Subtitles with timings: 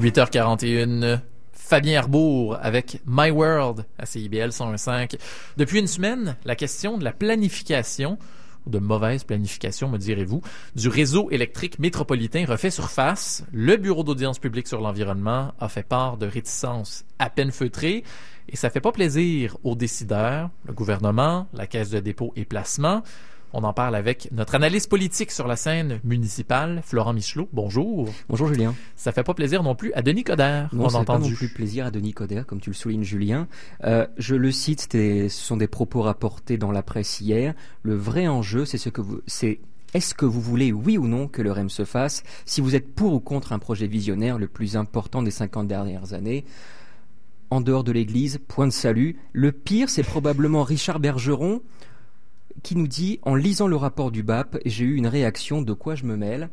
[0.00, 1.20] 8h41.
[1.52, 5.18] Fabien Herbourg avec My World à CIBL 101.5.
[5.56, 8.16] Depuis une semaine, la question de la planification
[8.64, 10.40] ou de mauvaise planification, me direz-vous,
[10.76, 13.44] du réseau électrique métropolitain refait surface.
[13.52, 18.04] Le Bureau d'audience publique sur l'environnement a fait part de réticences à peine feutrées
[18.48, 23.02] et ça fait pas plaisir aux décideurs, le gouvernement, la Caisse de dépôt et placement.
[23.54, 27.48] On en parle avec notre analyste politique sur la scène municipale, Florent Michelot.
[27.52, 28.10] Bonjour.
[28.28, 28.74] Bonjour Julien.
[28.94, 30.68] Ça fait pas plaisir non plus à Denis Coderre.
[30.74, 33.48] Non, ça fait pas non plus plaisir à Denis Coderre, comme tu le soulignes Julien.
[33.84, 37.54] Euh, je le cite, ce sont des propos rapportés dans la presse hier.
[37.82, 39.60] Le vrai enjeu, c'est ce que vous, c'est
[39.94, 42.24] est-ce que vous voulez, oui ou non, que le REM se fasse?
[42.44, 46.12] Si vous êtes pour ou contre un projet visionnaire le plus important des 50 dernières
[46.12, 46.44] années,
[47.50, 49.16] en dehors de l'Église, point de salut.
[49.32, 51.62] Le pire, c'est probablement Richard Bergeron,
[52.62, 55.94] qui nous dit En lisant le rapport du BAP, j'ai eu une réaction de quoi
[55.94, 56.50] je me mêle.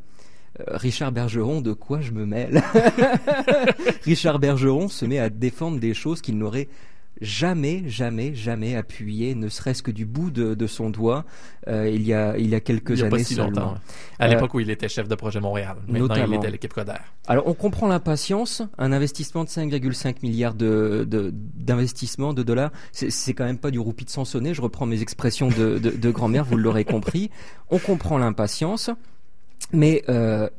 [0.60, 2.64] Euh, Richard Bergeron, de quoi je me mêle
[4.04, 6.70] Richard Bergeron se met à défendre des choses qu'il n'aurait
[7.22, 11.26] jamais, jamais, jamais appuyé, ne serait-ce que du bout de, son doigt,
[11.68, 13.76] euh, il, y a, il y a quelques il y a années pas si Longtemps,
[14.20, 15.78] À l'époque euh, où il était chef de projet Montréal.
[15.88, 16.34] Maintenant, notamment.
[16.34, 16.94] il était à l'équipe Coder.
[17.28, 18.62] Alors, on comprend l'impatience.
[18.78, 24.06] Un investissement de 5,5 milliards de, d'investissement de, dollars, c'est, quand même pas du roupie
[24.06, 24.54] de Sansonnet.
[24.54, 27.30] Je reprends mes expressions de, de grand-mère, vous l'aurez compris.
[27.70, 28.90] On comprend l'impatience.
[29.72, 30.50] Mais euh,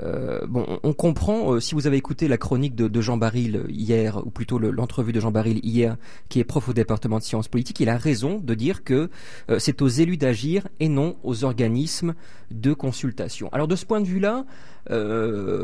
[0.00, 4.24] euh, bon, on comprend, euh, si vous avez écouté la chronique de, Jean Baril hier,
[4.24, 5.96] ou plutôt l'entrevue de Jean Baril hier,
[6.28, 9.10] qui est prof au département de sciences politiques, il a raison de dire que
[9.50, 12.14] euh, c'est aux élus d'agir et non aux organismes
[12.50, 13.48] de consultation.
[13.52, 14.44] Alors de ce point de vue-là,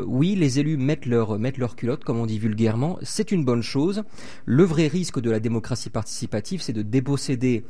[0.07, 3.61] oui, les élus mettent leur, mettent leur culotte, comme on dit vulgairement, c'est une bonne
[3.61, 4.01] chose.
[4.45, 7.63] Le vrai risque de la démocratie participative, c'est de déposséder,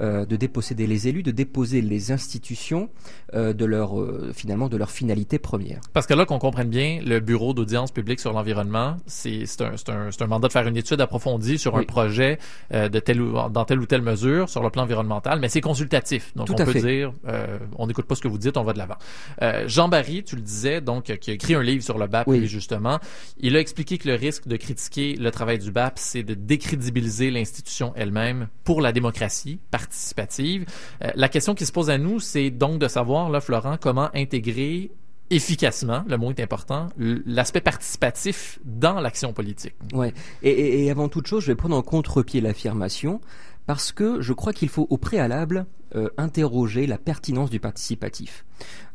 [0.00, 2.90] de déposséder les élus, de déposer les institutions
[3.32, 3.94] de leur,
[4.34, 5.80] finalement, de leur finalité première.
[6.06, 10.26] Que là, qu'on comprenne bien, le bureau d'audience publique sur l'environnement, c'est un, un, un,
[10.26, 12.38] mandat de faire une étude approfondie sur un projet
[12.72, 15.60] euh, de telle ou, dans telle ou telle mesure sur le plan environnemental, mais c'est
[15.60, 16.32] consultatif.
[16.36, 18.78] Donc, on peut dire, euh, on n'écoute pas ce que vous dites, on va de
[18.78, 18.96] l'avant.
[19.42, 22.30] Euh, Jean Barry, tu le disais, donc, qui a écrit un livre sur le BAP,
[22.44, 22.98] justement,
[23.38, 27.30] il a expliqué que le risque de critiquer le travail du BAP, c'est de décrédibiliser
[27.30, 30.66] l'institution elle-même pour la démocratie participative.
[31.14, 34.90] La question qui se pose à nous, c'est donc de savoir, là, Florent, comment intégrer
[35.30, 39.74] efficacement, le mot est important, l'aspect participatif dans l'action politique.
[39.92, 40.12] Ouais.
[40.42, 43.20] Et, avant toute chose, je vais prendre en contre-pied l'affirmation
[43.66, 45.66] parce que je crois qu'il faut au préalable
[45.96, 48.44] euh, interroger la pertinence du participatif.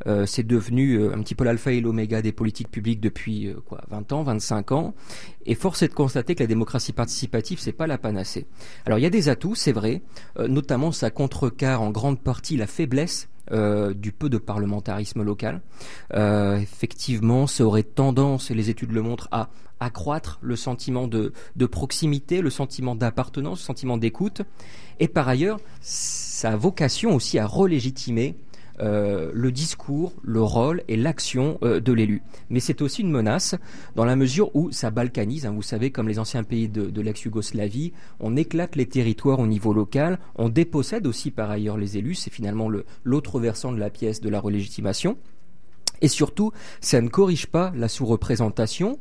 [0.06, 3.82] Euh, c'est devenu euh, un petit peu l'alpha et l'oméga des politiques publiques depuis quoi
[3.90, 4.94] 20 ans, 25 ans,
[5.44, 8.46] et force est de constater que la démocratie participative c'est pas la panacée.
[8.86, 10.02] Alors il y a des atouts, c'est vrai,
[10.38, 15.60] notamment ça contrecarre en grande partie la faiblesse euh, du peu de parlementarisme local.
[16.14, 19.48] Euh, effectivement, ça aurait tendance, et les études le montrent, à
[19.80, 24.42] accroître le sentiment de, de proximité, le sentiment d'appartenance, le sentiment d'écoute.
[25.00, 28.36] Et par ailleurs, ça a vocation aussi à relégitimer
[28.80, 32.22] euh, le discours, le rôle et l'action euh, de l'élu.
[32.50, 33.54] Mais c'est aussi une menace
[33.96, 35.46] dans la mesure où ça balkanise.
[35.46, 35.52] Hein.
[35.52, 40.18] vous savez, comme les anciens pays de, l'ex-Yougoslavie, on éclate les territoires au niveau local,
[40.36, 42.14] on dépossède aussi par ailleurs les élus.
[42.14, 42.68] C'est finalement
[43.04, 45.16] l'autre versant de la pièce de la relégitimation.
[46.00, 48.98] Et surtout, ça ne corrige pas la sous-représentation.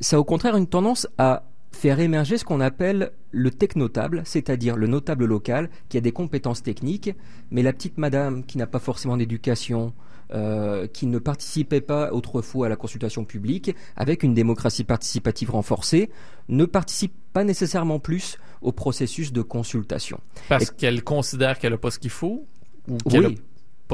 [0.00, 4.76] Ça a au contraire une tendance à faire émerger ce qu'on appelle le technotable, c'est-à-dire
[4.76, 7.10] le notable local qui a des compétences techniques,
[7.50, 9.92] mais la petite madame qui n'a pas forcément d'éducation,
[10.32, 16.10] euh, qui ne participait pas autrefois à la consultation publique, avec une démocratie participative renforcée,
[16.48, 20.20] ne participe pas nécessairement plus au processus de consultation.
[20.48, 22.46] Parce qu'elle considère qu'elle n'a pas ce qu'il faut
[22.88, 23.38] ou oui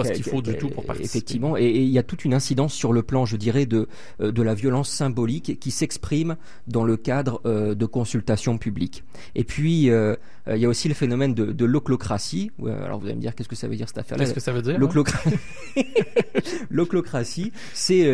[0.03, 1.19] pas ce qu'il faut du tout pour participer.
[1.19, 3.89] Effectivement, et, il y a toute une incidence sur le plan, je dirais, de,
[4.21, 6.37] euh, de la violence symbolique qui s'exprime
[6.67, 9.05] dans le cadre euh, de consultations publiques.
[9.35, 10.17] Et puis, euh,
[10.49, 12.51] il y a aussi le phénomène de, de l'oclocratie.
[12.67, 14.25] Alors vous allez me dire, qu'est-ce que ça veut dire cette affaire-là?
[14.25, 14.79] Qu'est-ce que ça veut dire
[16.71, 18.05] L'oclocratie, c'est...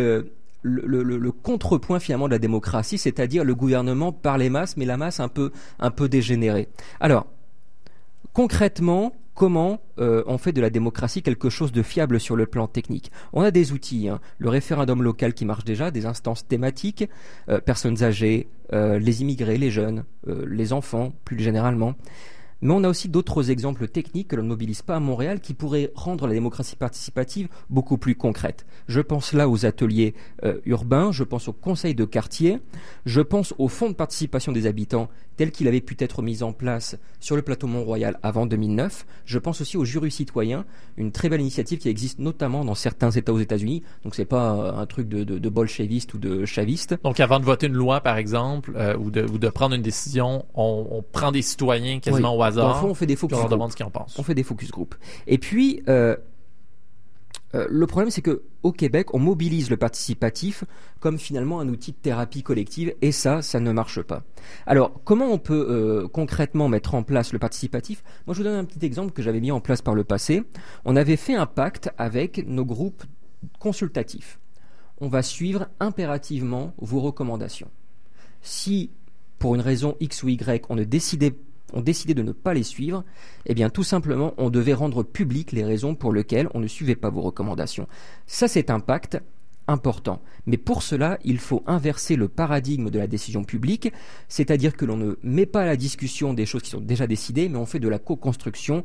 [0.67, 4.87] Le, le, le, contrepoint finalement de la démocratie, c'est-à-dire le gouvernement par les masses, mais
[4.87, 6.69] la masse un peu, un peu dégénérée.
[7.01, 7.27] Alors,
[8.33, 12.67] concrètement, comment euh, on fait de la démocratie quelque chose de fiable sur le plan
[12.67, 13.11] technique.
[13.33, 14.21] On a des outils, hein.
[14.39, 17.09] le référendum local qui marche déjà, des instances thématiques,
[17.49, 21.95] euh, personnes âgées, euh, les immigrés, les jeunes, les enfants plus généralement.
[22.63, 25.55] Mais on a aussi d'autres exemples techniques que l'on ne mobilise pas à Montréal qui
[25.55, 28.67] pourraient rendre la démocratie participative beaucoup plus concrète.
[28.89, 30.15] Je pense là aux ateliers
[30.45, 32.61] euh, urbains, je pense aux conseils de quartier,
[33.07, 36.53] je pense au fonds de participation des habitants tel qu'il avait pu être mis en
[36.53, 39.07] place sur le plateau Mont-Royal avant 2009.
[39.25, 40.65] Je pense aussi au jury citoyen,
[40.97, 43.83] une très belle initiative qui existe notamment dans certains États aux États-Unis.
[44.05, 46.97] Donc c'est pas euh, un truc de, de, de bolchevistes ou de chavistes.
[47.03, 49.83] Donc avant de voter une loi, par exemple, euh, ou, de, ou, de, prendre une
[49.83, 52.81] décision, on, on prend des citoyens quasiment au hasard.
[52.81, 54.19] Fond, on fait des focus on demande ce qu'ils en pensent.
[54.19, 54.95] On fait des focus group.
[55.27, 56.17] Et puis euh,
[57.55, 60.65] euh, le problème, c'est que au Québec, on mobilise le participatif
[61.01, 64.23] comme finalement un outil de thérapie collective, et ça, ça ne marche pas.
[64.67, 68.03] Alors, comment on peut euh, concrètement mettre en place le participatif?
[68.27, 70.43] Moi, je vous donne un petit exemple que j'avais mis en place par le passé.
[70.85, 73.05] On avait fait un pacte avec nos groupes
[73.59, 74.41] consultatifs.
[74.99, 77.71] On va suivre impérativement vos recommandations.
[78.41, 78.91] Si,
[79.39, 81.35] pour une raison X ou Y, on ne décidait
[81.73, 83.05] ont décidé de ne pas les suivre,
[83.47, 86.97] eh bien tout simplement on devait rendre publiques les raisons pour lesquelles on ne suivait
[86.97, 87.89] pas vos recommandations.
[88.27, 89.19] Ça c'est un pacte
[89.67, 90.21] important.
[90.47, 93.93] Mais pour cela, il faut inverser le paradigme de la décision publique,
[94.29, 97.49] c'est-à-dire que l'on ne met pas à la discussion des choses qui sont déjà décidées,
[97.49, 98.85] mais on fait de la co-construction.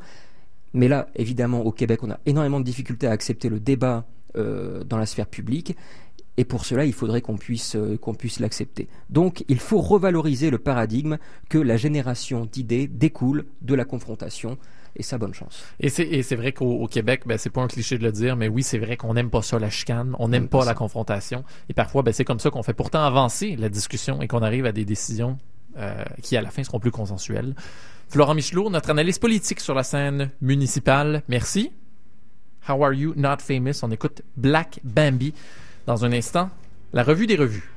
[0.74, 4.06] Mais là, évidemment, au Québec, on a énormément de difficultés à accepter le débat
[4.38, 5.76] euh, dans la sphère publique.
[6.40, 8.88] Et pour cela, il faudrait qu'on puisse, euh, qu'on puisse l'accepter.
[9.10, 11.18] Donc, il faut revaloriser le paradigme
[11.50, 14.58] que la génération d'idées découle de la confrontation.
[14.96, 15.62] Et ça, bonne chance.
[15.82, 18.64] Et c'est vrai qu'au Québec, ben, c'est pas un cliché de le dire, mais oui,
[18.64, 21.44] c'est vrai qu'on n'aime pas ça, la chicane, on n'aime pas, la confrontation.
[21.68, 24.66] Et parfois, ben, c'est comme ça qu'on fait pourtant avancer la discussion et qu'on arrive
[24.66, 25.38] à des décisions
[25.78, 27.54] euh, qui, à la fin, seront plus consensuelles.
[28.08, 31.22] Florent Michelot, notre analyse politique sur la scène municipale.
[31.28, 31.74] Merci.
[32.66, 33.14] How are you?
[33.18, 33.84] Not famous?
[33.84, 35.34] On écoute Black Bambi.
[35.86, 36.50] Dans un instant,
[36.94, 37.70] la revue des revues.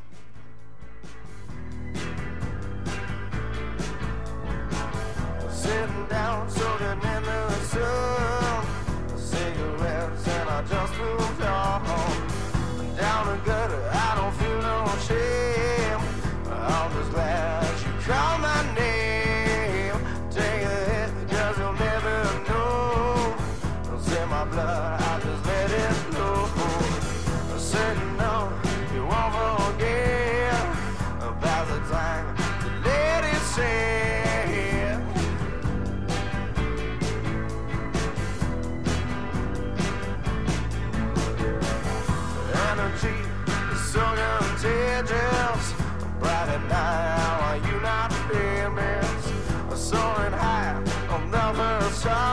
[52.02, 52.31] time.